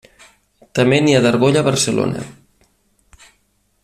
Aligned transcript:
També 0.79 0.99
n'hi 1.03 1.13
ha 1.17 1.21
d'argolla 1.27 1.63
a 1.63 1.67
Barcelona. 1.69 2.25